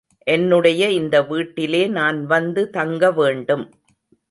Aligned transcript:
என்னுடைய 0.27 0.89
இந்த 0.91 1.15
வீட்டிலே 1.21 1.87
நான் 1.87 2.25
வந்து 2.25 2.69
தங்கவேண்டும். 2.73 3.65